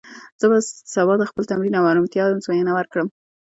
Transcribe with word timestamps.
زه 0.39 0.45
به 0.51 0.57
سبا 0.93 1.13
د 1.17 1.23
خپل 1.29 1.43
تمرکز 1.51 1.75
او 1.79 1.89
ارامتیا 1.91 2.23
ازموینه 2.27 2.71
وکړم. 2.73 3.07